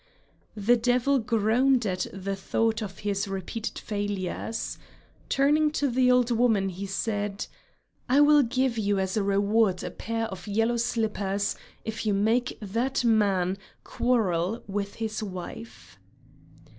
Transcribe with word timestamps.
The 0.57 0.77
devil 0.77 1.19
groaned 1.19 1.85
at 1.85 2.07
the 2.11 2.35
thought 2.35 2.81
of 2.81 2.97
his 3.05 3.27
repeated 3.27 3.77
failures. 3.77 4.79
Turning 5.29 5.69
to 5.73 5.87
the 5.91 6.09
old 6.09 6.31
woman 6.31 6.69
he 6.69 6.87
said: 6.87 7.45
"I 8.09 8.19
will 8.21 8.41
give 8.41 8.79
you 8.79 8.97
as 8.97 9.15
a 9.15 9.21
reward 9.21 9.83
a 9.83 9.91
pair 9.91 10.25
of 10.29 10.47
yellow 10.47 10.77
slippers 10.77 11.55
if 11.85 12.03
you 12.03 12.15
make 12.15 12.57
that 12.63 13.05
man 13.05 13.59
quarrel 13.83 14.63
with 14.65 14.95
his 14.95 15.21
wife." 15.21 15.99